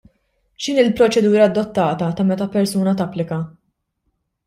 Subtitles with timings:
[0.65, 3.43] X'inhi l-proċedura adottata ta' meta persuna tapplika?